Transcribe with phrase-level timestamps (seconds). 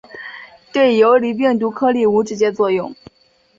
[0.73, 2.95] 对游离病毒颗粒无直接作用。